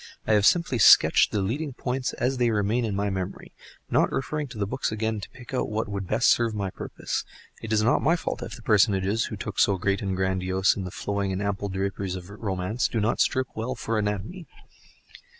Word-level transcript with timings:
I 0.25 0.33
have 0.33 0.47
simply 0.47 0.79
sketched 0.79 1.31
the 1.31 1.43
leading 1.43 1.73
points 1.73 2.13
as 2.13 2.37
they 2.39 2.49
remain 2.49 2.85
in 2.85 2.95
my 2.95 3.11
memory, 3.11 3.53
not 3.91 4.11
referring 4.11 4.47
to 4.47 4.57
the 4.57 4.65
books 4.65 4.91
again 4.91 5.19
to 5.21 5.29
pick 5.29 5.53
out 5.53 5.69
what 5.69 5.87
would 5.87 6.07
best 6.07 6.31
serve 6.31 6.55
my 6.55 6.71
purpose. 6.71 7.23
It 7.61 7.71
is 7.71 7.83
not 7.83 8.01
my 8.01 8.15
fault 8.15 8.41
if 8.41 8.55
the 8.55 8.63
personages, 8.63 9.25
who 9.25 9.35
looked 9.45 9.59
so 9.61 9.77
great 9.77 10.01
and 10.01 10.15
grandiose 10.15 10.75
in 10.75 10.85
the 10.85 10.89
flowing 10.89 11.31
and 11.31 11.39
ample 11.39 11.69
draperies 11.69 12.15
of 12.15 12.31
romance, 12.31 12.87
do 12.87 12.99
not 12.99 13.19
strip 13.21 13.49
well 13.53 13.75
for 13.75 13.99
anatomy. 13.99 14.47